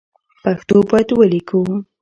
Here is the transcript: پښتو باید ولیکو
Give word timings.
پښتو 0.43 0.75
باید 0.89 1.09
ولیکو 1.13 1.61